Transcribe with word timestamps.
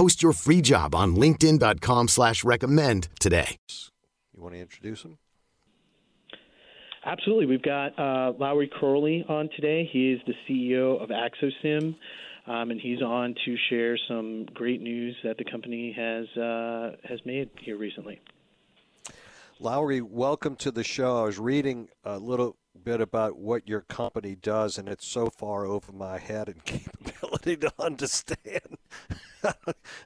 Post 0.00 0.22
your 0.22 0.32
free 0.32 0.62
job 0.62 0.94
on 0.94 1.14
linkedin.com 1.14 2.08
slash 2.08 2.42
recommend 2.42 3.08
today. 3.20 3.58
You 4.34 4.42
want 4.42 4.54
to 4.54 4.60
introduce 4.62 5.02
him? 5.02 5.18
Absolutely. 7.04 7.44
We've 7.44 7.60
got 7.60 7.98
uh, 7.98 8.32
Lowry 8.38 8.70
Curley 8.80 9.26
on 9.28 9.50
today. 9.54 9.86
He 9.92 10.12
is 10.12 10.20
the 10.26 10.32
CEO 10.48 11.02
of 11.02 11.10
AxoSim, 11.10 11.94
um, 12.46 12.70
and 12.70 12.80
he's 12.80 13.02
on 13.02 13.34
to 13.44 13.56
share 13.68 13.98
some 14.08 14.46
great 14.54 14.80
news 14.80 15.16
that 15.22 15.36
the 15.36 15.44
company 15.44 15.92
has 15.94 16.42
uh, 16.42 16.96
has 17.04 17.20
made 17.26 17.50
here 17.60 17.76
recently. 17.76 18.20
Lowry, 19.58 20.00
welcome 20.00 20.56
to 20.56 20.70
the 20.70 20.82
show. 20.82 21.18
I 21.18 21.24
was 21.24 21.38
reading 21.38 21.90
a 22.04 22.16
little 22.16 22.56
bit 22.82 23.02
about 23.02 23.36
what 23.36 23.68
your 23.68 23.82
company 23.82 24.34
does, 24.34 24.78
and 24.78 24.88
it's 24.88 25.06
so 25.06 25.28
far 25.28 25.66
over 25.66 25.92
my 25.92 26.16
head 26.16 26.48
and 26.48 26.64
capability 26.64 27.58
to 27.58 27.72
understand. 27.78 28.78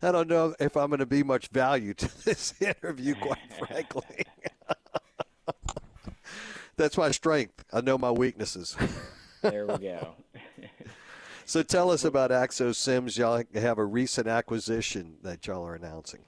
I 0.03 0.13
don't 0.13 0.29
know 0.29 0.55
if 0.61 0.77
I'm 0.77 0.89
going 0.89 1.01
to 1.01 1.07
be 1.07 1.23
much 1.23 1.49
value 1.49 1.95
to 1.95 2.07
this 2.25 2.55
interview, 2.61 3.15
quite 3.15 3.53
frankly. 3.59 4.25
That's 6.77 6.97
my 6.97 7.11
strength. 7.11 7.65
I 7.73 7.81
know 7.81 7.97
my 7.99 8.11
weaknesses. 8.11 8.77
There 9.43 9.67
we 9.67 9.79
go. 9.79 10.15
so 11.45 11.63
tell 11.63 11.91
us 11.91 12.05
about 12.05 12.31
AxoSim's. 12.31 13.17
Y'all 13.17 13.43
have 13.55 13.79
a 13.79 13.85
recent 13.85 14.27
acquisition 14.27 15.19
that 15.23 15.47
y'all 15.47 15.65
are 15.65 15.75
announcing. 15.75 16.25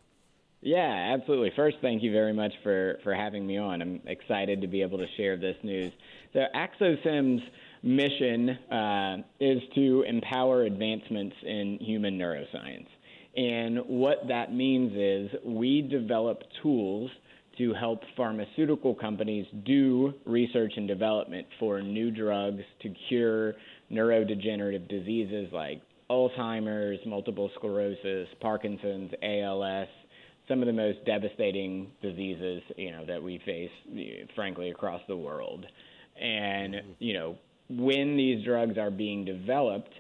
Yeah, 0.60 1.14
absolutely. 1.16 1.52
First, 1.54 1.76
thank 1.80 2.02
you 2.02 2.12
very 2.12 2.32
much 2.32 2.52
for, 2.62 2.98
for 3.04 3.14
having 3.14 3.46
me 3.46 3.56
on. 3.56 3.82
I'm 3.82 4.00
excited 4.06 4.60
to 4.62 4.66
be 4.66 4.82
able 4.82 4.98
to 4.98 5.06
share 5.16 5.36
this 5.36 5.56
news. 5.62 5.92
So, 6.32 6.44
AxoSim's 6.54 7.42
mission 7.82 8.50
uh, 8.50 9.18
is 9.38 9.62
to 9.74 10.02
empower 10.06 10.62
advancements 10.62 11.36
in 11.44 11.78
human 11.80 12.18
neuroscience. 12.18 12.88
And 13.36 13.80
what 13.86 14.28
that 14.28 14.52
means 14.52 14.92
is 14.96 15.38
we 15.44 15.82
develop 15.82 16.42
tools 16.62 17.10
to 17.58 17.74
help 17.74 18.00
pharmaceutical 18.16 18.94
companies 18.94 19.46
do 19.64 20.14
research 20.24 20.72
and 20.76 20.88
development 20.88 21.46
for 21.58 21.80
new 21.80 22.10
drugs 22.10 22.62
to 22.82 22.94
cure 23.08 23.54
neurodegenerative 23.90 24.88
diseases 24.88 25.48
like 25.52 25.80
Alzheimer's, 26.10 26.98
multiple 27.06 27.50
sclerosis, 27.56 28.28
Parkinson's, 28.40 29.12
ALS, 29.22 29.88
some 30.48 30.60
of 30.60 30.66
the 30.66 30.72
most 30.72 31.04
devastating 31.04 31.90
diseases, 32.02 32.62
you 32.76 32.92
know, 32.92 33.04
that 33.06 33.22
we 33.22 33.40
face, 33.44 33.70
frankly, 34.34 34.70
across 34.70 35.00
the 35.08 35.16
world. 35.16 35.66
And, 36.20 36.76
you 36.98 37.14
know, 37.14 37.36
when 37.68 38.16
these 38.16 38.44
drugs 38.44 38.78
are 38.78 38.90
being 38.90 39.24
developed, 39.24 39.92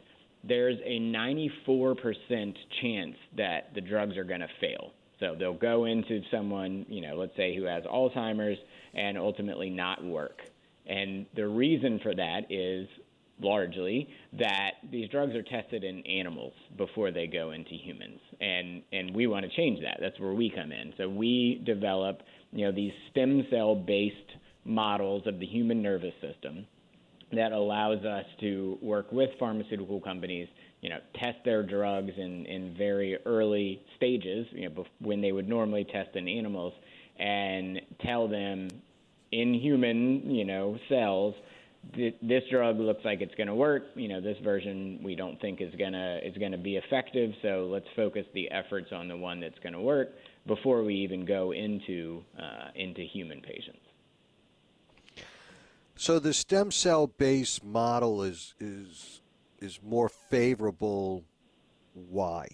there's 0.48 0.78
a 0.84 1.00
94% 1.00 2.56
chance 2.80 3.16
that 3.36 3.74
the 3.74 3.80
drugs 3.80 4.16
are 4.16 4.24
going 4.24 4.40
to 4.40 4.48
fail. 4.60 4.92
So 5.20 5.34
they'll 5.38 5.54
go 5.54 5.86
into 5.86 6.20
someone, 6.30 6.84
you 6.88 7.00
know, 7.00 7.16
let's 7.16 7.36
say 7.36 7.56
who 7.56 7.64
has 7.64 7.84
Alzheimer's 7.84 8.58
and 8.94 9.16
ultimately 9.16 9.70
not 9.70 10.04
work. 10.04 10.42
And 10.86 11.26
the 11.34 11.48
reason 11.48 12.00
for 12.02 12.14
that 12.14 12.42
is 12.50 12.86
largely 13.40 14.08
that 14.32 14.72
these 14.90 15.08
drugs 15.10 15.34
are 15.34 15.42
tested 15.42 15.84
in 15.84 16.06
animals 16.06 16.54
before 16.76 17.10
they 17.10 17.26
go 17.26 17.50
into 17.50 17.74
humans 17.74 18.18
and 18.40 18.82
and 18.92 19.14
we 19.14 19.26
want 19.26 19.44
to 19.44 19.54
change 19.54 19.78
that 19.82 19.98
that's 20.00 20.18
where 20.18 20.32
we 20.32 20.48
come 20.48 20.72
in 20.72 20.94
so 20.96 21.06
we 21.06 21.62
develop 21.66 22.22
you 22.52 22.64
know 22.64 22.72
these 22.72 22.92
stem 23.10 23.46
cell 23.50 23.74
based 23.74 24.16
models 24.64 25.22
of 25.26 25.38
the 25.38 25.44
human 25.44 25.82
nervous 25.82 26.14
system 26.22 26.66
that 27.32 27.52
allows 27.52 28.04
us 28.04 28.24
to 28.40 28.78
work 28.80 29.10
with 29.12 29.30
pharmaceutical 29.38 30.00
companies 30.00 30.48
you 30.80 30.88
know 30.88 30.98
test 31.16 31.38
their 31.44 31.62
drugs 31.62 32.12
in 32.16 32.46
in 32.46 32.74
very 32.76 33.16
early 33.26 33.82
stages 33.96 34.46
you 34.52 34.68
know 34.68 34.84
when 35.00 35.20
they 35.20 35.32
would 35.32 35.48
normally 35.48 35.84
test 35.84 36.14
in 36.14 36.28
animals 36.28 36.72
and 37.18 37.80
tell 38.04 38.28
them 38.28 38.68
in 39.32 39.54
human 39.54 40.30
you 40.30 40.44
know 40.44 40.78
cells 40.88 41.34
this 41.94 42.42
drug 42.50 42.78
looks 42.78 43.04
like 43.04 43.20
it's 43.20 43.34
going 43.34 43.46
to 43.46 43.54
work. 43.54 43.84
You 43.94 44.08
know, 44.08 44.20
this 44.20 44.36
version 44.42 45.00
we 45.02 45.14
don't 45.14 45.40
think 45.40 45.60
is 45.60 45.74
going 45.76 45.92
to 45.92 46.26
is 46.26 46.36
going 46.36 46.52
to 46.52 46.58
be 46.58 46.76
effective. 46.76 47.32
So 47.42 47.68
let's 47.70 47.86
focus 47.94 48.26
the 48.34 48.50
efforts 48.50 48.88
on 48.92 49.08
the 49.08 49.16
one 49.16 49.40
that's 49.40 49.58
going 49.62 49.72
to 49.72 49.80
work 49.80 50.08
before 50.46 50.82
we 50.82 50.94
even 50.94 51.24
go 51.24 51.52
into 51.52 52.22
uh, 52.38 52.70
into 52.74 53.02
human 53.02 53.40
patients. 53.40 53.78
So 55.96 56.18
the 56.18 56.32
stem 56.32 56.70
cell 56.70 57.06
based 57.06 57.64
model 57.64 58.22
is 58.22 58.54
is 58.60 59.22
is 59.58 59.80
more 59.82 60.08
favorable. 60.08 61.24
Why 61.94 62.46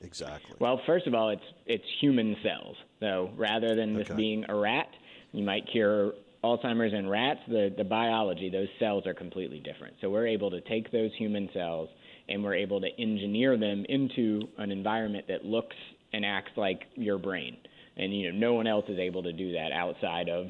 exactly? 0.00 0.56
Well, 0.60 0.80
first 0.86 1.06
of 1.06 1.14
all, 1.14 1.30
it's 1.30 1.42
it's 1.66 1.84
human 2.00 2.36
cells. 2.42 2.76
So 3.00 3.30
rather 3.36 3.74
than 3.74 3.94
this 3.94 4.08
okay. 4.10 4.16
being 4.16 4.44
a 4.48 4.54
rat, 4.54 4.88
you 5.32 5.44
might 5.44 5.66
cure 5.70 6.12
Alzheimer's 6.44 6.94
in 6.94 7.08
rats, 7.08 7.40
the, 7.48 7.74
the 7.76 7.84
biology, 7.84 8.50
those 8.50 8.68
cells 8.78 9.06
are 9.06 9.14
completely 9.14 9.58
different. 9.58 9.94
So 10.00 10.10
we're 10.10 10.28
able 10.28 10.50
to 10.50 10.60
take 10.60 10.92
those 10.92 11.10
human 11.18 11.48
cells 11.52 11.88
and 12.28 12.42
we're 12.42 12.54
able 12.54 12.80
to 12.80 12.88
engineer 12.98 13.56
them 13.56 13.84
into 13.88 14.42
an 14.58 14.70
environment 14.70 15.26
that 15.28 15.44
looks 15.44 15.76
and 16.12 16.24
acts 16.24 16.52
like 16.56 16.82
your 16.94 17.18
brain. 17.18 17.56
And 17.96 18.14
you 18.14 18.30
know, 18.30 18.38
no 18.38 18.54
one 18.54 18.66
else 18.66 18.84
is 18.88 18.98
able 18.98 19.22
to 19.22 19.32
do 19.32 19.52
that 19.52 19.72
outside 19.72 20.28
of 20.28 20.46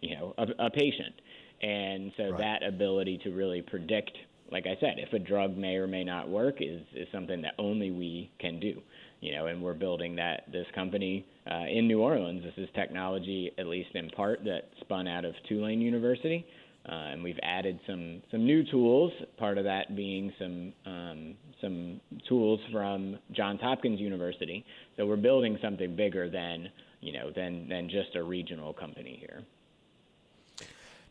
you 0.00 0.16
know 0.16 0.34
a, 0.38 0.66
a 0.66 0.70
patient. 0.70 1.14
And 1.62 2.12
so 2.16 2.30
right. 2.30 2.38
that 2.38 2.66
ability 2.66 3.18
to 3.24 3.30
really 3.30 3.62
predict, 3.62 4.12
like 4.52 4.66
I 4.66 4.76
said, 4.80 4.96
if 4.98 5.12
a 5.12 5.18
drug 5.18 5.56
may 5.56 5.76
or 5.76 5.86
may 5.86 6.04
not 6.04 6.28
work 6.28 6.56
is 6.60 6.82
is 6.94 7.08
something 7.12 7.42
that 7.42 7.54
only 7.58 7.90
we 7.90 8.30
can 8.38 8.60
do 8.60 8.82
you 9.20 9.34
know, 9.34 9.46
and 9.46 9.62
we're 9.62 9.74
building 9.74 10.16
that 10.16 10.44
this 10.52 10.66
company 10.74 11.26
uh, 11.50 11.64
in 11.68 11.86
New 11.88 12.00
Orleans. 12.00 12.42
This 12.42 12.54
is 12.56 12.68
technology, 12.74 13.50
at 13.58 13.66
least 13.66 13.90
in 13.94 14.10
part, 14.10 14.44
that 14.44 14.68
spun 14.80 15.08
out 15.08 15.24
of 15.24 15.34
Tulane 15.48 15.80
University, 15.80 16.46
uh, 16.88 16.92
and 16.92 17.22
we've 17.22 17.38
added 17.42 17.80
some 17.86 18.22
some 18.30 18.44
new 18.44 18.62
tools. 18.70 19.12
Part 19.38 19.58
of 19.58 19.64
that 19.64 19.96
being 19.96 20.32
some 20.38 20.72
um, 20.84 21.34
some 21.60 22.00
tools 22.28 22.60
from 22.70 23.18
Johns 23.32 23.60
Hopkins 23.60 24.00
University. 24.00 24.64
So 24.96 25.06
we're 25.06 25.16
building 25.16 25.58
something 25.62 25.96
bigger 25.96 26.28
than 26.28 26.68
you 27.00 27.12
know 27.12 27.30
than 27.34 27.68
than 27.68 27.88
just 27.88 28.14
a 28.16 28.22
regional 28.22 28.72
company 28.74 29.16
here. 29.18 29.42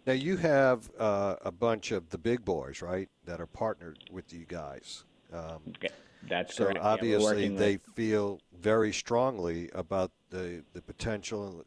Now 0.05 0.13
you 0.13 0.37
have 0.37 0.89
uh, 0.99 1.35
a 1.43 1.51
bunch 1.51 1.91
of 1.91 2.09
the 2.09 2.17
big 2.17 2.45
boys, 2.45 2.81
right, 2.81 3.09
that 3.25 3.41
are 3.41 3.47
partnered 3.47 3.99
with 4.11 4.31
you 4.33 4.45
guys. 4.47 5.03
Um, 5.33 5.61
okay. 5.69 5.89
That's 6.27 6.55
so 6.55 6.65
correct. 6.65 6.79
obviously 6.81 7.47
yeah, 7.47 7.57
they 7.57 7.73
with... 7.73 7.95
feel 7.95 8.39
very 8.59 8.91
strongly 8.91 9.69
about 9.73 10.11
the 10.29 10.63
the 10.73 10.81
potential 10.81 11.63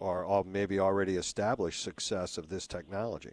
or 0.00 0.44
maybe 0.44 0.78
already 0.78 1.16
established 1.16 1.82
success 1.82 2.38
of 2.38 2.48
this 2.48 2.66
technology. 2.66 3.32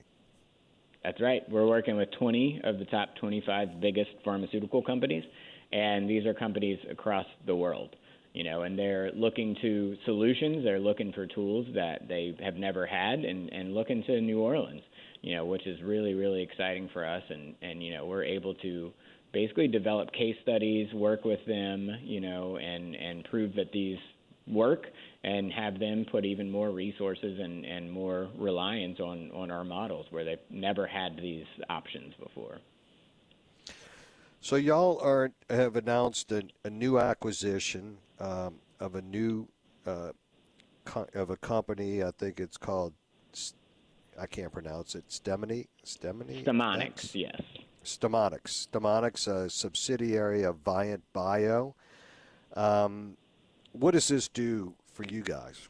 That's 1.03 1.21
right. 1.21 1.43
We're 1.49 1.67
working 1.67 1.97
with 1.97 2.09
20 2.17 2.61
of 2.63 2.79
the 2.79 2.85
top 2.85 3.15
25 3.17 3.79
biggest 3.79 4.09
pharmaceutical 4.23 4.81
companies, 4.81 5.23
and 5.71 6.09
these 6.09 6.25
are 6.25 6.33
companies 6.33 6.79
across 6.89 7.27
the 7.45 7.55
world. 7.55 7.95
You 8.35 8.43
know, 8.43 8.63
and 8.63 8.77
they're 8.77 9.11
looking 9.13 9.55
to 9.61 9.95
solutions. 10.03 10.65
They're 10.65 10.79
looking 10.79 11.13
for 11.13 11.25
tools 11.25 11.67
that 11.73 12.09
they 12.09 12.35
have 12.43 12.55
never 12.55 12.85
had, 12.85 13.19
and 13.19 13.49
and 13.51 13.73
looking 13.73 14.03
to 14.03 14.19
New 14.19 14.41
Orleans. 14.41 14.81
You 15.21 15.37
know, 15.37 15.45
which 15.45 15.65
is 15.65 15.81
really 15.81 16.13
really 16.13 16.43
exciting 16.43 16.89
for 16.91 17.05
us, 17.05 17.23
and 17.29 17.55
and 17.61 17.81
you 17.81 17.93
know 17.93 18.05
we're 18.05 18.25
able 18.25 18.53
to 18.55 18.91
basically 19.31 19.69
develop 19.69 20.11
case 20.11 20.35
studies, 20.43 20.93
work 20.93 21.23
with 21.23 21.39
them, 21.47 21.89
you 22.03 22.19
know, 22.19 22.57
and 22.57 22.93
and 22.95 23.23
prove 23.23 23.55
that 23.55 23.71
these 23.71 23.97
work 24.47 24.85
and 25.23 25.51
have 25.51 25.79
them 25.79 26.05
put 26.11 26.25
even 26.25 26.49
more 26.49 26.71
resources 26.71 27.39
and, 27.41 27.65
and 27.65 27.91
more 27.91 28.29
reliance 28.37 28.99
on, 28.99 29.31
on 29.33 29.49
our 29.49 29.63
models 29.63 30.05
where 30.11 30.23
they've 30.23 30.37
never 30.49 30.85
had 30.85 31.17
these 31.17 31.45
options 31.69 32.13
before. 32.21 32.59
So 34.45 34.57
y'all 34.57 34.99
are 35.01 35.31
have 35.49 35.75
announced 35.75 36.31
a, 36.31 36.43
a 36.63 36.69
new 36.69 36.99
acquisition 36.99 37.97
um, 38.19 38.57
of 38.79 38.93
a 38.93 39.01
new 39.01 39.47
uh, 39.87 40.11
co- 40.83 41.07
of 41.15 41.31
a 41.31 41.37
company. 41.37 42.03
I 42.03 42.11
think 42.11 42.39
it's 42.39 42.55
called 42.55 42.93
I 44.21 44.27
can't 44.27 44.53
pronounce 44.53 44.93
it. 44.93 45.09
Stemony, 45.09 45.65
Stemony, 45.83 46.45
StemoniX, 46.45 47.15
yes. 47.15 47.41
StemoniX, 47.83 48.67
StemoniX, 48.67 49.27
a 49.27 49.49
subsidiary 49.49 50.43
of 50.43 50.63
Vyant 50.63 51.01
Bio. 51.11 51.73
Um, 52.55 53.17
what 53.71 53.95
does 53.95 54.09
this 54.09 54.27
do 54.27 54.75
for 54.93 55.05
you 55.05 55.23
guys? 55.23 55.69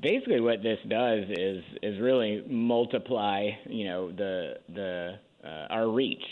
Basically, 0.00 0.40
what 0.40 0.62
this 0.62 0.78
does 0.88 1.24
is 1.30 1.64
is 1.82 1.98
really 2.00 2.44
multiply, 2.48 3.50
you 3.68 3.86
know, 3.86 4.12
the 4.12 4.58
the 4.68 5.18
uh, 5.44 5.66
our 5.68 5.88
reach 5.88 6.22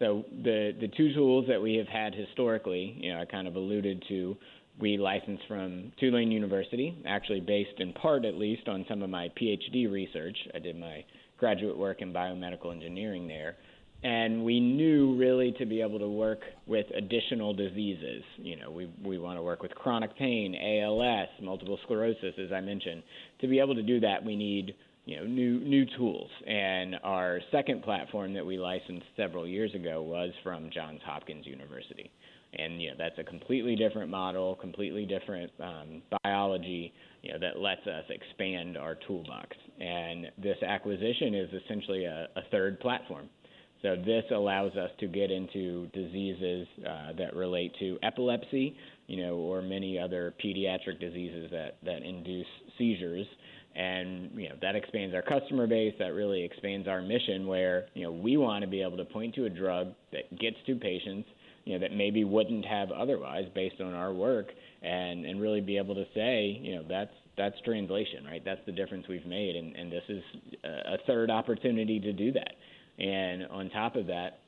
so 0.00 0.24
the 0.42 0.72
the 0.80 0.88
two 0.88 1.14
tools 1.14 1.44
that 1.48 1.60
we 1.60 1.76
have 1.76 1.86
had 1.86 2.14
historically, 2.14 2.96
you 2.98 3.12
know, 3.12 3.20
I 3.20 3.26
kind 3.26 3.46
of 3.46 3.54
alluded 3.54 4.02
to, 4.08 4.36
we 4.80 4.96
licensed 4.96 5.44
from 5.46 5.92
Tulane 6.00 6.32
University, 6.32 6.96
actually 7.06 7.40
based 7.40 7.78
in 7.78 7.92
part 7.92 8.24
at 8.24 8.34
least 8.34 8.66
on 8.66 8.84
some 8.88 9.02
of 9.02 9.10
my 9.10 9.30
PhD 9.40 9.90
research. 9.90 10.36
I 10.54 10.58
did 10.58 10.80
my 10.80 11.04
graduate 11.38 11.76
work 11.76 12.00
in 12.00 12.12
biomedical 12.12 12.72
engineering 12.72 13.28
there. 13.28 13.56
And 14.02 14.42
we 14.42 14.58
knew 14.60 15.14
really 15.18 15.52
to 15.58 15.66
be 15.66 15.82
able 15.82 15.98
to 15.98 16.08
work 16.08 16.40
with 16.66 16.86
additional 16.96 17.52
diseases. 17.52 18.22
You 18.38 18.56
know, 18.56 18.70
we 18.70 18.90
we 19.04 19.18
want 19.18 19.36
to 19.36 19.42
work 19.42 19.62
with 19.62 19.74
chronic 19.74 20.16
pain, 20.16 20.54
ALS, 20.54 21.28
multiple 21.42 21.78
sclerosis, 21.82 22.34
as 22.42 22.50
I 22.50 22.62
mentioned. 22.62 23.02
To 23.42 23.46
be 23.46 23.58
able 23.58 23.74
to 23.74 23.82
do 23.82 24.00
that, 24.00 24.24
we 24.24 24.34
need 24.34 24.74
you 25.04 25.16
know 25.16 25.24
new 25.24 25.60
new 25.60 25.86
tools. 25.96 26.30
And 26.46 26.96
our 27.02 27.40
second 27.50 27.82
platform 27.82 28.34
that 28.34 28.44
we 28.44 28.58
licensed 28.58 29.06
several 29.16 29.46
years 29.46 29.74
ago 29.74 30.02
was 30.02 30.32
from 30.42 30.70
Johns 30.72 31.00
Hopkins 31.04 31.46
University. 31.46 32.10
And 32.54 32.82
you 32.82 32.90
know 32.90 32.96
that's 32.98 33.18
a 33.18 33.24
completely 33.24 33.76
different 33.76 34.10
model, 34.10 34.56
completely 34.56 35.06
different 35.06 35.50
um, 35.60 36.02
biology. 36.22 36.92
You 37.22 37.32
know 37.32 37.38
that 37.40 37.60
lets 37.60 37.86
us 37.86 38.04
expand 38.08 38.76
our 38.76 38.96
toolbox. 39.06 39.56
And 39.80 40.26
this 40.38 40.56
acquisition 40.62 41.34
is 41.34 41.50
essentially 41.64 42.04
a, 42.04 42.28
a 42.36 42.42
third 42.50 42.80
platform. 42.80 43.28
So 43.82 43.96
this 43.96 44.24
allows 44.30 44.72
us 44.72 44.90
to 45.00 45.06
get 45.06 45.30
into 45.30 45.86
diseases 45.94 46.66
uh, 46.86 47.12
that 47.16 47.34
relate 47.34 47.74
to 47.78 47.98
epilepsy, 48.02 48.76
you 49.06 49.24
know, 49.24 49.36
or 49.36 49.62
many 49.62 49.98
other 49.98 50.34
pediatric 50.44 51.00
diseases 51.00 51.50
that 51.50 51.78
that 51.84 52.02
induce 52.02 52.46
seizures 52.76 53.26
and 53.76 54.30
you 54.34 54.48
know 54.48 54.56
that 54.62 54.74
expands 54.74 55.14
our 55.14 55.22
customer 55.22 55.66
base. 55.66 55.94
That 55.98 56.14
really 56.14 56.42
expands 56.42 56.88
our 56.88 57.02
mission 57.02 57.46
where 57.46 57.86
you 57.94 58.02
know 58.02 58.12
we 58.12 58.36
want 58.36 58.62
to 58.62 58.68
be 58.68 58.82
able 58.82 58.96
to 58.96 59.04
point 59.04 59.34
to 59.36 59.44
a 59.46 59.50
drug 59.50 59.88
that 60.12 60.38
gets 60.38 60.56
to 60.66 60.74
patients 60.74 61.28
you 61.64 61.74
know 61.74 61.78
that 61.80 61.94
maybe 61.94 62.24
wouldn't 62.24 62.64
have 62.64 62.90
otherwise 62.90 63.44
based 63.54 63.80
on 63.80 63.94
our 63.94 64.12
work 64.12 64.48
and 64.82 65.24
and 65.24 65.40
really 65.40 65.60
be 65.60 65.76
able 65.76 65.94
to 65.94 66.04
say 66.14 66.58
you 66.62 66.74
know 66.76 66.84
that's 66.88 67.12
that's 67.36 67.56
translation 67.64 68.24
right? 68.24 68.42
That's 68.44 68.60
the 68.66 68.72
difference 68.72 69.06
we've 69.08 69.26
made. 69.26 69.56
And 69.56 69.76
and 69.76 69.92
this 69.92 70.02
is 70.08 70.22
a 70.64 70.98
third 71.06 71.30
opportunity 71.30 72.00
to 72.00 72.12
do 72.12 72.32
that. 72.32 72.52
And 72.98 73.46
on 73.46 73.70
top 73.70 73.96
of 73.96 74.06
that 74.08 74.40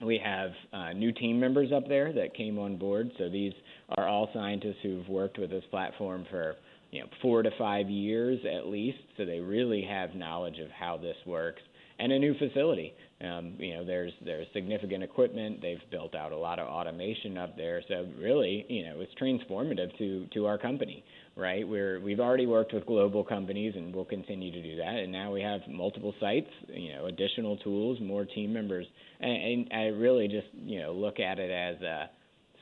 we 0.00 0.20
have 0.22 0.50
uh, 0.72 0.92
new 0.92 1.10
team 1.10 1.40
members 1.40 1.72
up 1.72 1.88
there 1.88 2.12
that 2.12 2.34
came 2.34 2.58
on 2.58 2.76
board. 2.76 3.10
So 3.18 3.28
these 3.28 3.52
are 3.96 4.06
all 4.06 4.28
scientists 4.32 4.76
who've 4.82 5.08
worked 5.08 5.38
with 5.38 5.50
this 5.50 5.64
platform 5.70 6.24
for 6.30 6.54
you 6.90 7.00
know 7.00 7.06
four 7.22 7.42
to 7.42 7.50
five 7.58 7.88
years 7.88 8.38
at 8.44 8.66
least, 8.66 8.98
so 9.16 9.24
they 9.24 9.40
really 9.40 9.82
have 9.88 10.14
knowledge 10.14 10.58
of 10.58 10.70
how 10.70 10.96
this 10.96 11.16
works. 11.26 11.62
And 12.00 12.12
a 12.12 12.18
new 12.18 12.34
facility. 12.38 12.94
Um, 13.20 13.54
you 13.58 13.74
know, 13.74 13.84
there's 13.84 14.12
there's 14.24 14.46
significant 14.52 15.02
equipment. 15.02 15.60
They've 15.60 15.80
built 15.90 16.14
out 16.14 16.30
a 16.30 16.36
lot 16.36 16.60
of 16.60 16.68
automation 16.68 17.36
up 17.36 17.56
there. 17.56 17.82
So 17.88 18.06
really, 18.20 18.64
you 18.68 18.84
know, 18.84 19.00
it's 19.00 19.12
transformative 19.20 19.96
to 19.98 20.26
to 20.34 20.46
our 20.46 20.58
company, 20.58 21.02
right? 21.34 21.66
We're 21.66 21.98
we've 22.00 22.20
already 22.20 22.46
worked 22.46 22.72
with 22.72 22.86
global 22.86 23.24
companies, 23.24 23.74
and 23.74 23.92
we'll 23.92 24.04
continue 24.04 24.52
to 24.52 24.62
do 24.62 24.76
that. 24.76 24.94
And 24.94 25.10
now 25.10 25.32
we 25.32 25.42
have 25.42 25.62
multiple 25.68 26.14
sites, 26.20 26.50
you 26.68 26.92
know, 26.92 27.06
additional 27.06 27.56
tools, 27.56 27.98
more 28.00 28.24
team 28.24 28.52
members, 28.52 28.86
and, 29.18 29.32
and 29.32 29.72
I 29.72 29.86
really 29.86 30.28
just 30.28 30.46
you 30.54 30.80
know 30.80 30.92
look 30.92 31.18
at 31.18 31.40
it 31.40 31.50
as 31.50 31.82
a 31.82 32.10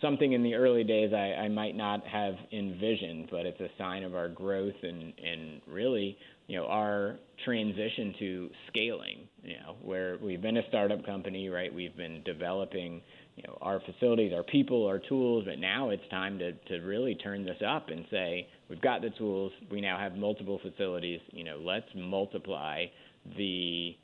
something 0.00 0.32
in 0.32 0.42
the 0.42 0.54
early 0.54 0.84
days 0.84 1.12
I, 1.12 1.44
I 1.44 1.48
might 1.48 1.76
not 1.76 2.06
have 2.06 2.34
envisioned, 2.52 3.28
but 3.30 3.46
it's 3.46 3.60
a 3.60 3.68
sign 3.78 4.04
of 4.04 4.14
our 4.14 4.28
growth 4.28 4.74
and, 4.82 5.12
and 5.18 5.60
really, 5.66 6.16
you 6.46 6.56
know, 6.56 6.66
our 6.66 7.16
transition 7.44 8.14
to 8.18 8.50
scaling, 8.68 9.28
you 9.42 9.54
know, 9.54 9.76
where 9.82 10.18
we've 10.22 10.42
been 10.42 10.58
a 10.58 10.68
startup 10.68 11.04
company, 11.04 11.48
right? 11.48 11.72
We've 11.72 11.96
been 11.96 12.22
developing, 12.24 13.02
you 13.36 13.44
know, 13.46 13.58
our 13.60 13.80
facilities, 13.80 14.32
our 14.34 14.42
people, 14.42 14.86
our 14.86 14.98
tools, 14.98 15.44
but 15.46 15.58
now 15.58 15.90
it's 15.90 16.06
time 16.10 16.38
to, 16.38 16.52
to 16.52 16.86
really 16.86 17.14
turn 17.14 17.44
this 17.44 17.60
up 17.66 17.88
and 17.88 18.04
say, 18.10 18.48
we've 18.68 18.80
got 18.80 19.02
the 19.02 19.10
tools, 19.10 19.52
we 19.70 19.80
now 19.80 19.98
have 19.98 20.14
multiple 20.14 20.60
facilities, 20.62 21.20
you 21.30 21.44
know, 21.44 21.58
let's 21.58 21.88
multiply 21.94 22.84
the 23.36 23.96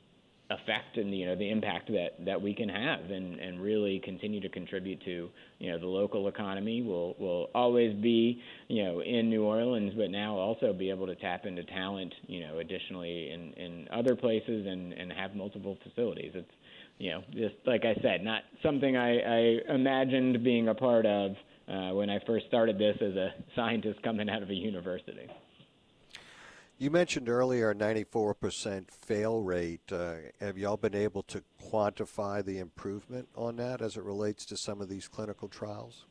effect 0.49 0.97
and 0.97 1.17
you 1.17 1.25
know 1.25 1.35
the 1.35 1.49
impact 1.49 1.87
that 1.87 2.09
that 2.25 2.41
we 2.41 2.53
can 2.53 2.67
have 2.67 2.99
and 3.09 3.39
and 3.39 3.61
really 3.61 4.01
continue 4.03 4.41
to 4.41 4.49
contribute 4.49 5.01
to 5.03 5.29
you 5.59 5.71
know 5.71 5.79
the 5.79 5.85
local 5.85 6.27
economy 6.27 6.81
will 6.81 7.15
will 7.17 7.49
always 7.55 7.95
be 8.01 8.41
you 8.67 8.83
know 8.83 9.01
in 9.01 9.29
New 9.29 9.43
Orleans 9.43 9.93
but 9.95 10.09
now 10.09 10.35
also 10.35 10.73
be 10.73 10.89
able 10.89 11.07
to 11.07 11.15
tap 11.15 11.45
into 11.45 11.63
talent 11.63 12.13
you 12.27 12.41
know 12.41 12.59
additionally 12.59 13.31
in 13.31 13.53
in 13.53 13.87
other 13.93 14.15
places 14.15 14.67
and 14.67 14.91
and 14.93 15.13
have 15.13 15.33
multiple 15.33 15.77
facilities 15.81 16.31
it's 16.35 16.51
you 16.97 17.11
know 17.11 17.23
just 17.31 17.55
like 17.65 17.85
I 17.85 17.95
said 18.01 18.23
not 18.23 18.43
something 18.61 18.97
I 18.97 19.19
I 19.19 19.73
imagined 19.73 20.43
being 20.43 20.67
a 20.67 20.75
part 20.75 21.05
of 21.05 21.31
uh, 21.67 21.91
when 21.93 22.09
I 22.09 22.19
first 22.27 22.45
started 22.47 22.77
this 22.77 22.97
as 23.01 23.15
a 23.15 23.33
scientist 23.55 24.03
coming 24.03 24.29
out 24.29 24.43
of 24.43 24.49
a 24.49 24.53
university. 24.53 25.29
You 26.77 26.89
mentioned 26.89 27.29
earlier 27.29 27.69
a 27.69 27.75
94% 27.75 28.91
fail 28.91 29.41
rate. 29.41 29.91
Uh, 29.91 30.15
have 30.41 30.57
y'all 30.57 30.77
been 30.77 30.95
able 30.95 31.23
to 31.23 31.43
quantify 31.61 32.43
the 32.43 32.59
improvement 32.59 33.29
on 33.35 33.55
that 33.57 33.81
as 33.81 33.95
it 33.95 34.03
relates 34.03 34.45
to 34.47 34.57
some 34.57 34.81
of 34.81 34.89
these 34.89 35.07
clinical 35.07 35.47
trials? 35.47 36.05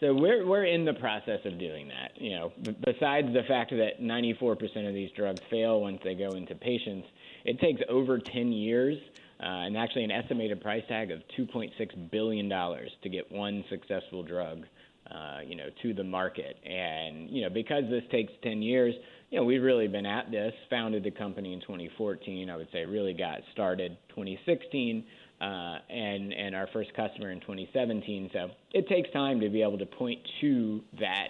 So 0.00 0.12
we're 0.12 0.44
we're 0.44 0.64
in 0.64 0.84
the 0.84 0.94
process 0.94 1.38
of 1.44 1.60
doing 1.60 1.86
that. 1.86 2.20
You 2.20 2.32
know, 2.32 2.52
b- 2.60 2.76
besides 2.84 3.28
the 3.32 3.44
fact 3.46 3.70
that 3.70 4.00
94% 4.00 4.88
of 4.88 4.94
these 4.94 5.10
drugs 5.12 5.40
fail 5.48 5.80
once 5.80 6.00
they 6.02 6.14
go 6.16 6.30
into 6.30 6.56
patients, 6.56 7.06
it 7.44 7.60
takes 7.60 7.80
over 7.88 8.18
10 8.18 8.50
years 8.50 8.98
uh, 9.38 9.46
and 9.46 9.76
actually 9.76 10.02
an 10.02 10.10
estimated 10.10 10.60
price 10.60 10.82
tag 10.88 11.12
of 11.12 11.20
2.6 11.38 12.10
billion 12.10 12.48
dollars 12.48 12.90
to 13.04 13.08
get 13.08 13.30
one 13.30 13.62
successful 13.70 14.24
drug, 14.24 14.64
uh, 15.08 15.38
you 15.46 15.54
know, 15.54 15.68
to 15.82 15.94
the 15.94 16.02
market. 16.02 16.56
And 16.64 17.30
you 17.30 17.42
know, 17.42 17.50
because 17.50 17.84
this 17.88 18.02
takes 18.10 18.32
10 18.42 18.60
years, 18.60 18.94
you 19.32 19.38
know, 19.38 19.44
we've 19.44 19.62
really 19.62 19.88
been 19.88 20.04
at 20.04 20.30
this. 20.30 20.52
Founded 20.68 21.04
the 21.04 21.10
company 21.10 21.54
in 21.54 21.60
2014. 21.62 22.50
I 22.50 22.56
would 22.56 22.68
say 22.70 22.84
really 22.84 23.14
got 23.14 23.38
started 23.50 23.96
2016, 24.10 25.04
uh, 25.40 25.44
and 25.88 26.34
and 26.34 26.54
our 26.54 26.68
first 26.70 26.92
customer 26.94 27.30
in 27.30 27.40
2017. 27.40 28.28
So 28.34 28.50
it 28.74 28.86
takes 28.88 29.10
time 29.10 29.40
to 29.40 29.48
be 29.48 29.62
able 29.62 29.78
to 29.78 29.86
point 29.86 30.20
to 30.42 30.82
that 31.00 31.28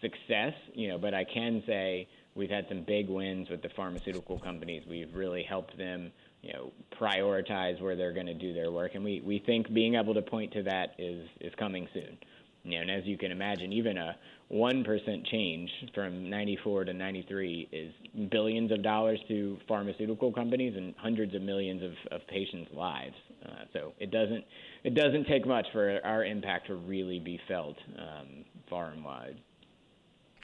success. 0.00 0.54
You 0.72 0.88
know, 0.88 0.98
but 0.98 1.12
I 1.12 1.24
can 1.24 1.62
say 1.66 2.08
we've 2.34 2.48
had 2.48 2.64
some 2.70 2.82
big 2.82 3.10
wins 3.10 3.50
with 3.50 3.60
the 3.60 3.68
pharmaceutical 3.76 4.38
companies. 4.38 4.82
We've 4.88 5.14
really 5.14 5.42
helped 5.42 5.76
them. 5.76 6.12
You 6.40 6.52
know, 6.54 6.72
prioritize 6.98 7.80
where 7.80 7.94
they're 7.94 8.12
going 8.12 8.26
to 8.26 8.34
do 8.34 8.52
their 8.52 8.70
work, 8.70 8.94
and 8.94 9.02
we, 9.02 9.22
we 9.24 9.42
think 9.46 9.72
being 9.72 9.94
able 9.94 10.12
to 10.12 10.20
point 10.22 10.52
to 10.54 10.62
that 10.62 10.94
is 10.98 11.26
is 11.42 11.52
coming 11.58 11.88
soon. 11.92 12.16
You 12.64 12.76
know, 12.76 12.80
and 12.82 12.90
as 12.90 13.04
you 13.04 13.18
can 13.18 13.30
imagine, 13.30 13.72
even 13.72 13.98
a 13.98 14.16
1% 14.50 15.26
change 15.30 15.70
from 15.94 16.30
94 16.30 16.84
to 16.84 16.94
93 16.94 17.68
is 17.70 17.92
billions 18.30 18.72
of 18.72 18.82
dollars 18.82 19.18
to 19.28 19.58
pharmaceutical 19.68 20.32
companies 20.32 20.74
and 20.76 20.94
hundreds 20.98 21.34
of 21.34 21.42
millions 21.42 21.82
of, 21.82 21.92
of 22.10 22.26
patients' 22.26 22.70
lives. 22.72 23.14
Uh, 23.44 23.64
so 23.72 23.92
it 23.98 24.10
doesn't 24.10 24.44
it 24.84 24.94
doesn't 24.94 25.26
take 25.26 25.46
much 25.46 25.66
for 25.72 26.00
our 26.04 26.24
impact 26.24 26.66
to 26.66 26.74
really 26.74 27.18
be 27.18 27.38
felt 27.48 27.76
um, 27.98 28.44
far 28.68 28.90
and 28.90 29.04
wide. 29.04 29.36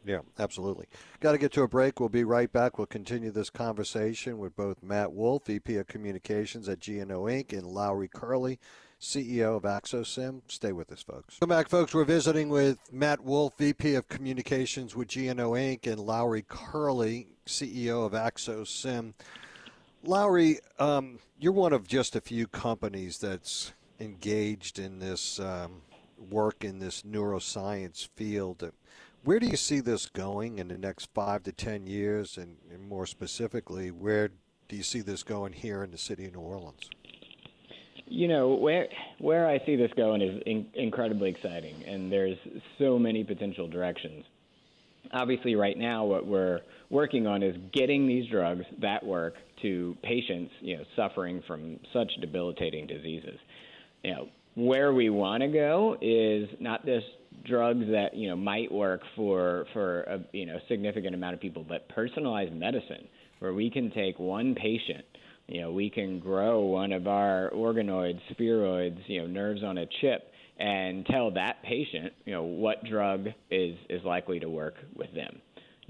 Yeah, 0.05 0.21
absolutely. 0.39 0.87
Got 1.21 1.33
to 1.33 1.39
get 1.39 1.53
to 1.53 1.62
a 1.62 1.69
break. 1.69 2.00
We'll 2.00 2.09
be 2.09 2.25
right 2.25 2.50
back. 2.50 2.79
We'll 2.79 2.87
continue 2.87 3.31
this 3.31 3.50
conversation 3.50 4.39
with 4.39 4.57
both 4.57 4.83
Matt 4.83 5.12
Wolf, 5.12 5.47
VP 5.47 5.77
of 5.77 5.87
Communications 5.89 6.69
at 6.69 6.87
GNO 6.87 7.25
Inc., 7.25 7.53
and 7.53 7.67
Lowry 7.67 8.09
Curley, 8.09 8.59
CEO 9.00 9.57
of 9.57 9.62
AxoSim. 9.62 10.42
Stay 10.49 10.73
with 10.73 10.92
us, 10.92 11.02
folks. 11.02 11.38
Come 11.40 11.49
back, 11.49 11.69
folks. 11.69 11.95
We're 11.95 12.04
visiting 12.04 12.50
with 12.50 12.78
Matt 12.92 13.23
Wolf, 13.23 13.57
VP 13.57 13.95
of 13.95 14.09
Communications 14.09 14.95
with 14.95 15.16
GNO 15.16 15.52
Inc., 15.52 15.87
and 15.87 15.99
Lowry 15.99 16.45
Curley, 16.47 17.28
CEO 17.47 18.04
of 18.04 18.12
AxoSim. 18.12 19.14
Lowry, 20.04 20.59
um, 20.78 21.19
you're 21.38 21.52
one 21.52 21.73
of 21.73 21.87
just 21.87 22.14
a 22.14 22.21
few 22.21 22.47
companies 22.47 23.19
that's 23.19 23.73
engaged 23.99 24.78
in 24.78 24.99
this 24.99 25.40
um, 25.40 25.83
work 26.30 26.64
in 26.64 26.78
this 26.78 27.02
neuroscience 27.02 28.09
field. 28.16 28.71
Where 29.25 29.38
do 29.38 29.47
you 29.47 29.57
see 29.57 29.80
this 29.80 30.07
going 30.07 30.59
in 30.59 30.69
the 30.69 30.78
next 30.78 31.11
five 31.14 31.42
to 31.45 31.52
ten 31.52 31.87
years, 31.87 32.37
and, 32.37 32.57
and 32.73 32.83
more 32.83 33.07
specifically, 33.07 33.90
where 33.90 34.30
do 34.69 34.76
you 34.76 34.83
see 34.83 35.00
this 35.00 35.23
going 35.23 35.52
here 35.52 35.83
in 35.83 35.90
the 35.90 35.99
city 35.99 36.26
of 36.26 36.35
New 36.35 36.40
Orleans? 36.40 36.88
You 38.11 38.26
know 38.26 38.55
where 38.55 38.88
where 39.19 39.47
I 39.47 39.64
see 39.64 39.76
this 39.76 39.93
going 39.97 40.21
is 40.21 40.43
in, 40.45 40.67
incredibly 40.75 41.31
exciting, 41.31 41.85
and 41.87 42.11
there's 42.11 42.37
so 42.76 42.99
many 42.99 43.23
potential 43.23 43.69
directions. 43.69 44.25
Obviously, 45.12 45.55
right 45.55 45.79
now, 45.79 46.05
what 46.05 46.26
we're 46.26 46.59
working 46.90 47.29
on 47.29 47.45
is 47.45 47.57
getting 47.73 48.09
these 48.09 48.29
drugs 48.29 48.64
that 48.81 49.07
work 49.07 49.35
to 49.62 49.97
patients, 50.02 50.50
you 50.61 50.76
know, 50.76 50.83
suffering 50.97 51.40
from 51.47 51.79
such 51.93 52.11
debilitating 52.21 52.88
diseases. 52.88 53.38
You 54.02 54.12
know, 54.12 54.29
where 54.57 54.93
we 54.93 55.09
want 55.09 55.43
to 55.43 55.49
go 55.49 55.97
is 56.02 56.49
not 56.59 56.85
just 56.85 57.07
drugs 57.45 57.87
that 57.93 58.14
you 58.14 58.29
know 58.29 58.37
might 58.37 58.73
work 58.73 59.02
for 59.14 59.67
for 59.73 60.02
a 60.02 60.19
you 60.33 60.47
know 60.47 60.59
significant 60.69 61.14
amount 61.14 61.35
of 61.35 61.40
people, 61.40 61.64
but 61.67 61.88
personalized 61.88 62.52
medicine, 62.52 63.07
where 63.38 63.55
we 63.55 63.71
can 63.71 63.93
take 63.93 64.19
one 64.19 64.57
patient, 64.57 65.05
you 65.50 65.61
know, 65.61 65.73
we 65.73 65.90
can 65.90 66.21
grow 66.21 66.61
one 66.61 66.92
of 66.92 67.07
our 67.07 67.50
organoids, 67.54 68.21
spheroids, 68.33 69.00
you 69.07 69.21
know, 69.21 69.26
nerves 69.26 69.62
on 69.62 69.78
a 69.78 69.87
chip, 70.00 70.30
and 70.59 71.04
tell 71.07 71.30
that 71.33 71.62
patient, 71.62 72.12
you 72.25 72.33
know, 72.33 72.42
what 72.42 72.85
drug 72.85 73.26
is 73.50 73.76
is 73.88 74.02
likely 74.04 74.40
to 74.40 74.49
work 74.49 74.75
with 74.95 75.12
them 75.14 75.40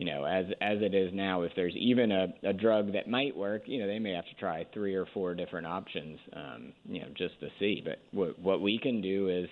you 0.01 0.07
know, 0.07 0.25
as 0.25 0.47
as 0.63 0.79
it 0.81 0.95
is 0.95 1.13
now, 1.13 1.43
if 1.43 1.53
there's 1.55 1.77
even 1.77 2.11
a, 2.11 2.29
a 2.43 2.55
drug 2.55 2.95
that 2.95 3.07
might 3.07 3.37
work, 3.37 3.65
you 3.67 3.79
know, 3.81 3.87
they 3.87 3.99
may 3.99 4.13
have 4.13 4.25
to 4.25 4.35
try 4.41 4.67
three 4.73 4.95
or 4.95 5.05
four 5.13 5.35
different 5.35 5.67
options, 5.67 6.19
um, 6.33 6.73
you 6.89 7.01
know, 7.01 7.09
just 7.19 7.39
to 7.41 7.49
see. 7.59 7.83
But 7.85 7.99
what 8.11 8.39
what 8.39 8.63
we 8.63 8.79
can 8.79 9.03
do 9.03 9.29
is 9.29 9.47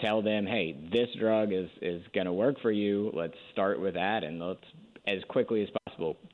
tell 0.00 0.22
them, 0.22 0.46
hey, 0.46 0.74
this 0.90 1.08
drug 1.20 1.52
is 1.52 1.68
is 1.82 2.02
going 2.14 2.24
to 2.24 2.32
work 2.32 2.56
for 2.62 2.70
you. 2.70 3.10
Let's 3.12 3.34
start 3.52 3.82
with 3.82 3.92
that, 3.92 4.24
and 4.24 4.40
let's 4.40 4.64
as 5.06 5.18
quickly 5.28 5.60
as 5.60 5.68
possible 5.68 5.81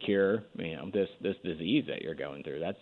cure, 0.05 0.45
you 0.57 0.77
know, 0.77 0.91
this 0.93 1.09
this 1.21 1.37
disease 1.45 1.85
that 1.89 2.03
you're 2.03 2.15
going 2.15 2.43
through. 2.43 2.61
That's 2.61 2.79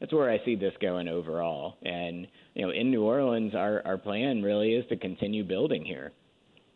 that's 0.00 0.12
where 0.12 0.30
I 0.30 0.42
see 0.44 0.56
this 0.56 0.72
going 0.80 1.08
overall. 1.08 1.76
And 1.82 2.26
you 2.54 2.66
know, 2.66 2.72
in 2.72 2.90
New 2.90 3.02
Orleans, 3.02 3.54
our 3.54 3.82
our 3.84 3.98
plan 3.98 4.42
really 4.42 4.74
is 4.74 4.86
to 4.88 4.96
continue 4.96 5.44
building 5.44 5.84
here. 5.84 6.12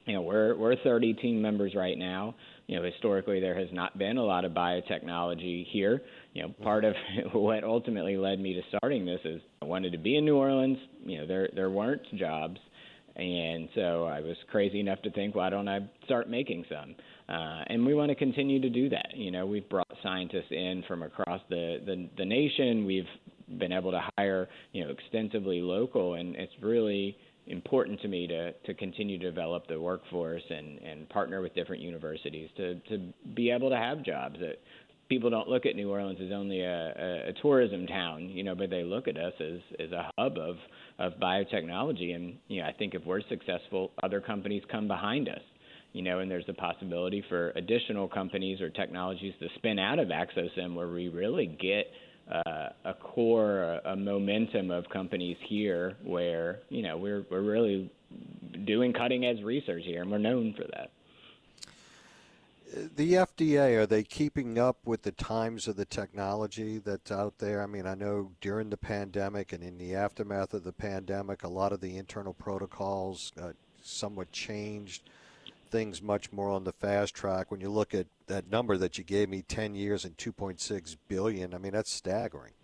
You 0.07 0.15
know, 0.15 0.23
we're 0.23 0.57
we're 0.57 0.77
30 0.77 1.15
team 1.15 1.41
members 1.41 1.75
right 1.75 1.97
now 1.97 2.35
you 2.67 2.77
know, 2.77 2.83
historically 2.83 3.41
there 3.41 3.59
has 3.59 3.69
not 3.73 3.99
been 3.99 4.17
a 4.17 4.25
lot 4.25 4.45
of 4.45 4.53
biotechnology 4.53 5.67
here. 5.71 6.03
You 6.33 6.43
know, 6.43 6.49
part 6.63 6.85
of 6.85 6.95
what 7.33 7.65
ultimately 7.65 8.17
led 8.17 8.41
me 8.41 8.55
to 8.55 8.63
starting 8.69 9.05
this 9.05 9.21
is 9.25 9.41
I 9.61 9.67
wanted 9.67 9.93
to 9.93 9.99
be 9.99 10.17
in 10.17 10.25
New 10.25 10.37
Orleans. 10.37 10.79
You 11.05 11.21
know, 11.21 11.27
there 11.27 11.49
there 11.55 11.71
weren't 11.71 12.03
jobs, 12.15 12.59
and 13.17 13.69
so 13.75 14.05
I 14.05 14.21
was 14.21 14.37
crazy 14.51 14.81
enough 14.81 15.01
to 15.03 15.11
think, 15.11 15.35
why 15.35 15.51
don't 15.51 15.69
I 15.69 15.81
start 16.05 16.29
making 16.29 16.65
some? 16.69 16.95
Uh, 17.29 17.65
and 17.69 17.87
we 17.87 17.95
want 17.95 18.11
to 18.11 18.15
continue 18.15 18.61
to 18.61 18.69
do 18.69 18.89
that. 18.91 19.09
You 19.15 19.31
know, 19.31 19.47
we've 19.47 19.69
brought 19.69 19.89
scientists 20.03 20.51
in 20.51 20.85
from 20.87 21.03
across 21.03 21.41
the, 21.49 21.79
the 21.87 22.09
the 22.19 22.25
nation. 22.25 22.85
We've 22.85 23.07
been 23.59 23.73
able 23.73 23.93
to 23.93 24.03
hire, 24.19 24.49
you 24.73 24.85
know, 24.85 24.91
extensively 24.91 25.61
local, 25.61 26.15
and 26.15 26.35
it's 26.37 26.53
really 26.61 27.17
important 27.47 28.01
to 28.01 28.09
me 28.09 28.27
to, 28.27 28.53
to 28.53 28.75
continue 28.75 29.19
to 29.19 29.31
develop 29.31 29.67
the 29.69 29.79
workforce 29.79 30.43
and, 30.49 30.79
and 30.79 31.09
partner 31.11 31.43
with 31.43 31.55
different 31.55 31.83
universities 31.83 32.49
to, 32.57 32.77
to 32.89 33.13
be 33.35 33.51
able 33.51 33.69
to 33.69 33.77
have 33.77 34.03
jobs 34.03 34.37
that 34.41 34.59
people 35.09 35.29
don't 35.29 35.49
look 35.49 35.67
at 35.67 35.77
New 35.77 35.91
Orleans 35.91 36.19
as 36.25 36.33
only 36.33 36.63
a, 36.63 36.95
a, 36.97 37.29
a 37.29 37.33
tourism 37.43 37.87
town, 37.87 38.31
you 38.31 38.43
know, 38.43 38.55
but 38.55 38.71
they 38.71 38.83
look 38.83 39.09
at 39.09 39.19
us 39.19 39.35
as, 39.41 39.61
as 39.79 39.93
a 39.93 40.11
hub 40.19 40.39
of, 40.39 40.57
of 40.99 41.15
biotechnology. 41.15 42.15
And, 42.15 42.37
you 42.49 42.61
know, 42.61 42.69
I 42.69 42.73
think 42.73 42.95
if 42.95 43.05
we're 43.05 43.23
successful, 43.29 43.93
other 44.03 44.21
companies 44.21 44.63
come 44.71 44.89
behind 44.89 45.29
us. 45.29 45.43
You 45.93 46.03
know, 46.03 46.19
and 46.19 46.29
there's 46.29 46.47
the 46.47 46.55
possibility 46.55 47.23
for 47.29 47.51
additional 47.51 48.09
companies 48.09 48.61
or 48.61 48.69
technologies 48.69 49.33
to 49.39 49.47
spin 49.55 49.79
out 49.79 50.01
of 50.01 50.09
AxoSim 50.09 50.75
where 50.75 50.89
we 50.89 51.09
really 51.09 51.47
get– 51.47 51.87
uh, 52.31 52.69
a 52.85 52.95
core, 52.95 53.63
a, 53.63 53.93
a 53.93 53.97
momentum 53.97 54.71
of 54.71 54.89
companies 54.91 55.37
here 55.49 55.97
where 56.05 56.61
you 56.69 56.83
know 56.83 56.97
we're 56.97 57.25
we're 57.31 57.43
really 57.43 57.91
doing 58.65 58.93
cutting 58.93 59.25
edge 59.27 59.43
research 59.43 59.83
here, 59.85 60.03
and 60.03 60.11
we're 60.11 60.19
known 60.19 60.55
for 60.57 60.65
that. 60.73 60.91
The 62.75 63.13
FDA 63.13 63.77
are 63.77 63.87
they 63.87 64.03
keeping 64.03 64.59
up 64.59 64.79
with 64.85 65.03
the 65.03 65.13
times 65.13 65.69
of 65.69 65.77
the 65.77 65.85
technology 65.85 66.79
that's 66.79 67.13
out 67.13 67.39
there? 67.39 67.63
I 67.63 67.67
mean, 67.67 67.87
I 67.87 67.95
know 67.95 68.33
during 68.41 68.71
the 68.71 68.77
pandemic 68.77 69.53
and 69.53 69.63
in 69.63 69.79
the 69.79 69.95
aftermath 69.95 70.55
of 70.55 70.65
the 70.65 70.73
pandemic, 70.73 71.45
a 71.45 71.49
lot 71.49 71.73
of 71.73 71.81
the 71.81 71.97
internal 71.97 72.35
protocols 72.35 73.33
uh, 73.41 73.53
somewhat 73.81 74.33
changed 74.33 75.09
things 75.71 76.03
much 76.03 76.33
more 76.33 76.51
on 76.51 76.65
the 76.65 76.73
fast 76.73 77.15
track. 77.15 77.53
When 77.53 77.61
you 77.61 77.71
look 77.71 77.95
at 77.95 78.07
that 78.27 78.51
number 78.51 78.77
that 78.77 78.99
you 78.99 79.05
gave 79.05 79.29
me, 79.29 79.43
10 79.43 79.77
years 79.77 80.05
and 80.05 80.17
2.6 80.17 80.97
billion, 81.07 81.55
I 81.55 81.59
mean 81.59 81.73
that's 81.73 81.93
staggering. 81.93 82.55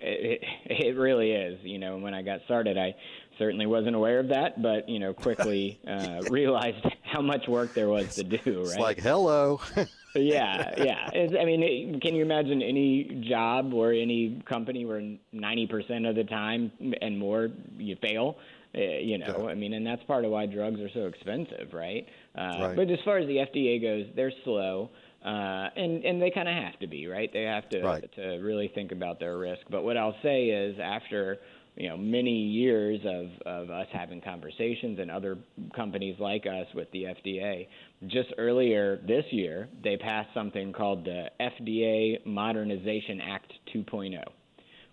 It, 0.00 0.42
it 0.66 0.96
really 0.96 1.32
is. 1.32 1.58
You 1.62 1.78
know, 1.78 1.98
when 1.98 2.14
I 2.14 2.22
got 2.22 2.40
started, 2.44 2.78
I 2.78 2.94
certainly 3.38 3.66
wasn't 3.66 3.96
aware 3.96 4.20
of 4.20 4.28
that, 4.28 4.62
but 4.62 4.88
you 4.88 4.98
know, 4.98 5.12
quickly 5.12 5.80
uh, 5.88 6.22
realized 6.30 6.84
how 7.02 7.20
much 7.20 7.48
work 7.48 7.74
there 7.74 7.88
was 7.88 8.14
to 8.16 8.24
do. 8.24 8.38
Right? 8.44 8.66
It's 8.66 8.76
like 8.76 9.00
hello. 9.00 9.60
yeah, 10.14 10.74
yeah. 10.76 11.10
It's, 11.12 11.34
I 11.38 11.44
mean, 11.44 11.62
it, 11.62 12.02
can 12.02 12.14
you 12.14 12.22
imagine 12.22 12.62
any 12.62 13.24
job 13.28 13.72
or 13.74 13.92
any 13.92 14.42
company 14.48 14.84
where 14.84 15.02
ninety 15.32 15.66
percent 15.66 16.06
of 16.06 16.16
the 16.16 16.24
time 16.24 16.72
and 17.00 17.18
more 17.18 17.48
you 17.78 17.96
fail? 18.00 18.36
Uh, 18.72 18.80
you 18.80 19.18
know, 19.18 19.48
I 19.48 19.54
mean, 19.54 19.72
and 19.74 19.84
that's 19.84 20.02
part 20.04 20.24
of 20.24 20.30
why 20.30 20.46
drugs 20.46 20.80
are 20.80 20.90
so 20.94 21.06
expensive, 21.06 21.72
right? 21.72 22.06
Uh, 22.38 22.40
right. 22.40 22.76
But 22.76 22.88
as 22.90 23.00
far 23.04 23.18
as 23.18 23.26
the 23.26 23.38
FDA 23.38 23.82
goes, 23.82 24.06
they're 24.14 24.32
slow. 24.44 24.90
Uh, 25.24 25.68
and 25.76 26.02
and 26.02 26.22
they 26.22 26.30
kind 26.30 26.48
of 26.48 26.54
have 26.54 26.78
to 26.80 26.86
be 26.86 27.06
right. 27.06 27.30
They 27.30 27.42
have 27.42 27.68
to 27.70 27.82
right. 27.82 28.10
to 28.14 28.38
really 28.38 28.68
think 28.74 28.90
about 28.90 29.20
their 29.20 29.36
risk. 29.36 29.60
But 29.70 29.82
what 29.82 29.98
I'll 29.98 30.16
say 30.22 30.46
is, 30.46 30.78
after 30.82 31.36
you 31.76 31.90
know 31.90 31.98
many 31.98 32.30
years 32.30 33.00
of 33.04 33.26
of 33.46 33.70
us 33.70 33.86
having 33.92 34.22
conversations 34.22 34.98
and 34.98 35.10
other 35.10 35.36
companies 35.76 36.16
like 36.18 36.46
us 36.46 36.66
with 36.74 36.90
the 36.92 37.04
FDA, 37.04 37.68
just 38.06 38.30
earlier 38.38 38.98
this 39.06 39.26
year 39.30 39.68
they 39.84 39.98
passed 39.98 40.30
something 40.32 40.72
called 40.72 41.04
the 41.04 41.26
FDA 41.38 42.24
Modernization 42.24 43.20
Act 43.20 43.52
2.0, 43.74 44.24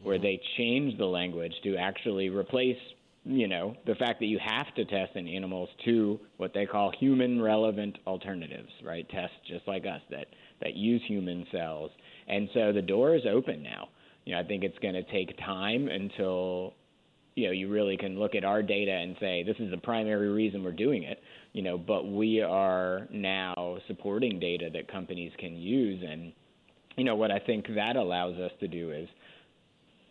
where 0.03 0.17
mm-hmm. 0.17 0.23
they 0.23 0.41
changed 0.57 0.97
the 0.97 1.05
language 1.05 1.53
to 1.63 1.77
actually 1.77 2.27
replace 2.27 2.75
you 3.27 3.47
know, 3.47 3.75
the 3.85 3.95
fact 3.95 4.19
that 4.21 4.27
you 4.27 4.39
have 4.43 4.73
to 4.75 4.85
test 4.85 5.15
in 5.15 5.27
animals 5.27 5.67
to 5.83 6.19
what 6.37 6.53
they 6.53 6.65
call 6.65 6.91
human 6.97 7.41
relevant 7.41 7.97
alternatives, 8.07 8.69
right? 8.83 9.07
Tests 9.09 9.35
just 9.45 9.67
like 9.67 9.85
us 9.85 10.01
that, 10.09 10.27
that 10.61 10.75
use 10.75 11.01
human 11.05 11.45
cells. 11.51 11.91
And 12.27 12.47
so 12.53 12.71
the 12.71 12.81
door 12.81 13.15
is 13.15 13.23
open 13.29 13.61
now. 13.61 13.89
You 14.25 14.33
know, 14.33 14.39
I 14.39 14.43
think 14.43 14.63
it's 14.63 14.77
going 14.79 14.93
to 14.93 15.03
take 15.03 15.37
time 15.39 15.89
until, 15.89 16.73
you 17.35 17.47
know, 17.47 17.51
you 17.51 17.69
really 17.69 17.97
can 17.97 18.17
look 18.17 18.33
at 18.33 18.45
our 18.45 18.63
data 18.63 18.91
and 18.91 19.17
say, 19.19 19.43
this 19.43 19.57
is 19.59 19.71
the 19.71 19.77
primary 19.77 20.29
reason 20.29 20.63
we're 20.63 20.71
doing 20.71 21.03
it, 21.03 21.19
you 21.51 21.61
know, 21.61 21.77
but 21.77 22.09
we 22.09 22.41
are 22.41 23.07
now 23.11 23.77
supporting 23.87 24.39
data 24.39 24.69
that 24.71 24.89
companies 24.89 25.33
can 25.37 25.55
use. 25.55 26.01
And, 26.09 26.31
you 26.95 27.03
know, 27.03 27.15
what 27.15 27.31
I 27.31 27.39
think 27.39 27.67
that 27.75 27.97
allows 27.97 28.37
us 28.37 28.51
to 28.61 28.67
do 28.69 28.91
is, 28.91 29.09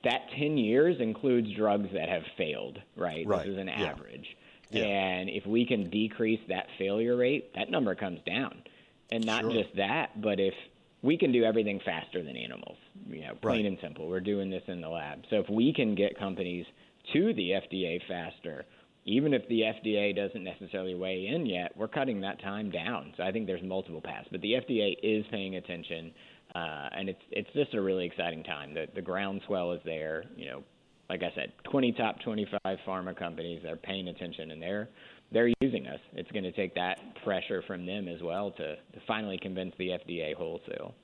that 0.06 0.30
10 0.38 0.56
years 0.56 0.96
includes 1.00 1.52
drugs 1.52 1.88
that 1.92 2.08
have 2.08 2.22
failed, 2.38 2.78
right? 2.96 3.26
right. 3.26 3.40
This 3.40 3.52
is 3.52 3.58
an 3.58 3.66
yeah. 3.66 3.90
average. 3.90 4.36
Yeah. 4.70 4.84
And 4.84 5.28
if 5.28 5.44
we 5.46 5.66
can 5.66 5.90
decrease 5.90 6.40
that 6.48 6.66
failure 6.78 7.16
rate, 7.16 7.52
that 7.54 7.70
number 7.70 7.94
comes 7.94 8.20
down. 8.24 8.62
And 9.10 9.24
not 9.24 9.42
sure. 9.42 9.52
just 9.52 9.76
that, 9.76 10.20
but 10.20 10.40
if 10.40 10.54
we 11.02 11.18
can 11.18 11.32
do 11.32 11.44
everything 11.44 11.80
faster 11.84 12.22
than 12.22 12.36
animals, 12.36 12.76
you 13.08 13.22
know, 13.22 13.34
plain 13.40 13.64
right. 13.64 13.66
and 13.66 13.78
simple. 13.80 14.08
We're 14.08 14.20
doing 14.20 14.48
this 14.48 14.62
in 14.68 14.80
the 14.80 14.88
lab. 14.88 15.24
So 15.28 15.36
if 15.36 15.48
we 15.48 15.72
can 15.72 15.94
get 15.94 16.18
companies 16.18 16.66
to 17.12 17.34
the 17.34 17.50
FDA 17.50 18.00
faster, 18.06 18.64
even 19.04 19.32
if 19.32 19.46
the 19.48 19.60
FDA 19.60 20.14
doesn't 20.14 20.42
necessarily 20.42 20.94
weigh 20.94 21.28
in 21.28 21.46
yet, 21.46 21.72
we're 21.76 21.88
cutting 21.88 22.20
that 22.22 22.40
time 22.42 22.70
down. 22.70 23.12
So 23.16 23.22
I 23.22 23.30
think 23.30 23.46
there's 23.46 23.62
multiple 23.62 24.00
paths. 24.00 24.28
But 24.30 24.40
the 24.40 24.54
FDA 24.54 24.96
is 25.02 25.24
paying 25.30 25.54
attention. 25.56 26.12
Uh, 26.56 26.88
and 26.96 27.08
it's 27.10 27.20
it's 27.30 27.50
just 27.52 27.74
a 27.74 27.80
really 27.80 28.06
exciting 28.06 28.42
time. 28.42 28.72
The 28.72 28.86
the 28.94 29.02
groundswell 29.02 29.72
is 29.72 29.80
there. 29.84 30.24
You 30.36 30.46
know, 30.46 30.64
like 31.10 31.22
I 31.22 31.30
said, 31.34 31.52
20 31.70 31.92
top 31.92 32.16
25 32.24 32.60
pharma 32.86 33.16
companies 33.16 33.62
are 33.66 33.76
paying 33.76 34.08
attention 34.08 34.50
and 34.50 34.62
they're 34.62 34.88
they're 35.32 35.52
using 35.60 35.86
us. 35.86 36.00
It's 36.14 36.30
going 36.30 36.44
to 36.44 36.52
take 36.52 36.74
that 36.76 36.98
pressure 37.24 37.62
from 37.66 37.84
them 37.84 38.08
as 38.08 38.22
well 38.22 38.52
to, 38.52 38.76
to 38.76 39.00
finally 39.06 39.38
convince 39.38 39.74
the 39.76 39.88
FDA 39.88 40.34
wholesale. 40.34 40.94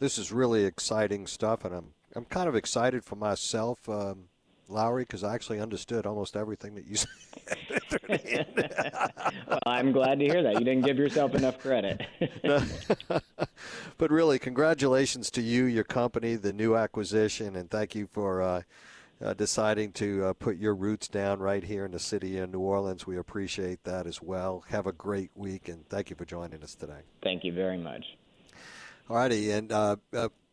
This 0.00 0.18
is 0.18 0.32
really 0.32 0.64
exciting 0.64 1.26
stuff, 1.26 1.64
and 1.64 1.74
I'm 1.74 1.94
I'm 2.14 2.26
kind 2.26 2.48
of 2.48 2.54
excited 2.54 3.02
for 3.02 3.16
myself. 3.16 3.88
Um, 3.88 4.24
Lowry, 4.70 5.02
because 5.02 5.24
I 5.24 5.34
actually 5.34 5.60
understood 5.60 6.06
almost 6.06 6.36
everything 6.36 6.74
that 6.74 6.86
you 6.86 6.96
said. 6.96 7.08
well, 9.48 9.58
I'm 9.66 9.92
glad 9.92 10.18
to 10.18 10.24
hear 10.24 10.42
that. 10.42 10.54
You 10.54 10.64
didn't 10.64 10.84
give 10.84 10.98
yourself 10.98 11.34
enough 11.34 11.58
credit. 11.58 12.06
but 13.98 14.10
really, 14.10 14.38
congratulations 14.38 15.30
to 15.32 15.42
you, 15.42 15.64
your 15.64 15.84
company, 15.84 16.36
the 16.36 16.52
new 16.52 16.76
acquisition, 16.76 17.56
and 17.56 17.70
thank 17.70 17.94
you 17.94 18.06
for 18.06 18.42
uh, 18.42 18.62
uh, 19.24 19.34
deciding 19.34 19.92
to 19.92 20.26
uh, 20.26 20.32
put 20.34 20.56
your 20.56 20.74
roots 20.74 21.08
down 21.08 21.40
right 21.40 21.64
here 21.64 21.84
in 21.84 21.92
the 21.92 21.98
city 21.98 22.38
of 22.38 22.50
New 22.50 22.60
Orleans. 22.60 23.06
We 23.06 23.16
appreciate 23.18 23.84
that 23.84 24.06
as 24.06 24.22
well. 24.22 24.64
Have 24.68 24.86
a 24.86 24.92
great 24.92 25.30
week, 25.34 25.68
and 25.68 25.88
thank 25.88 26.10
you 26.10 26.16
for 26.16 26.24
joining 26.24 26.62
us 26.62 26.74
today. 26.74 27.02
Thank 27.22 27.44
you 27.44 27.52
very 27.52 27.78
much. 27.78 28.04
All 29.08 29.16
righty, 29.16 29.50
and 29.50 29.72
uh, 29.72 29.96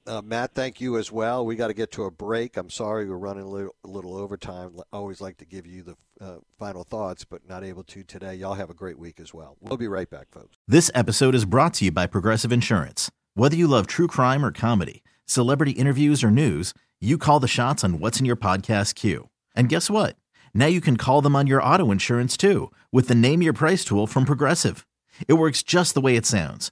uh, 0.08 0.22
Matt, 0.24 0.54
thank 0.56 0.80
you 0.82 0.98
as 0.98 1.12
well. 1.12 1.46
We 1.46 1.56
got 1.56 1.68
to 1.68 1.74
get 1.74 1.92
to 1.94 2.04
a 2.06 2.12
break. 2.12 2.58
I'm 2.58 2.70
sorry 2.70 3.10
we're 3.10 3.18
running 3.18 3.44
a 3.44 3.50
little, 3.50 3.76
a 3.84 3.88
little 3.88 4.16
overtime. 4.16 4.80
Always 4.92 5.22
like 5.22 5.38
to 5.38 5.46
give 5.46 5.68
you 5.68 5.84
the 5.84 5.96
uh, 6.20 6.38
final 6.58 6.84
thoughts, 6.84 7.26
but 7.26 7.48
not 7.48 7.64
able 7.64 7.84
to 7.84 8.04
today. 8.04 8.36
Y'all 8.36 8.54
have 8.54 8.70
a 8.70 8.74
great 8.74 8.98
week 8.98 9.20
as 9.20 9.34
well. 9.34 9.58
We'll 9.60 9.78
be 9.78 9.88
right 9.88 10.10
back, 10.10 10.28
folks. 10.32 10.58
This 10.68 10.90
episode 10.96 11.36
is 11.36 11.46
brought 11.46 11.76
to 11.76 11.86
you 11.86 11.92
by 11.92 12.08
Progressive 12.08 12.52
Insurance. 12.52 13.12
Whether 13.34 13.56
you 13.56 13.68
love 13.68 13.86
true 13.86 14.08
crime 14.08 14.44
or 14.44 14.52
comedy, 14.52 15.04
celebrity 15.26 15.72
interviews 15.72 16.24
or 16.24 16.32
news, 16.32 16.74
you 17.00 17.18
call 17.18 17.40
the 17.40 17.48
shots 17.48 17.84
on 17.84 18.00
what's 18.00 18.20
in 18.20 18.26
your 18.26 18.36
podcast 18.36 18.96
queue. 18.96 19.30
And 19.56 19.70
guess 19.70 19.90
what? 19.90 20.16
Now 20.54 20.66
you 20.66 20.82
can 20.82 20.98
call 20.98 21.22
them 21.22 21.36
on 21.36 21.46
your 21.46 21.62
auto 21.62 21.92
insurance 21.92 22.36
too 22.36 22.72
with 22.92 23.08
the 23.08 23.16
Name 23.16 23.42
Your 23.42 23.54
Price 23.54 23.86
tool 23.86 24.08
from 24.08 24.26
Progressive. 24.26 24.88
It 25.28 25.34
works 25.34 25.64
just 25.64 25.94
the 25.94 26.02
way 26.02 26.16
it 26.16 26.26
sounds. 26.26 26.72